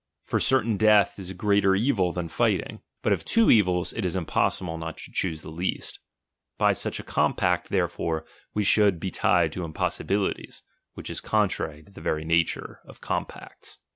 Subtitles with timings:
[0.23, 2.81] For certain death is a greater evil than fighting.
[3.03, 5.99] But of two evils it is impossible not to choose the least.
[6.57, 8.25] By such a compact, therefore,
[8.55, 10.63] we should be tied to impossibilities;
[10.95, 13.77] which is con trary to the very nature of compacts.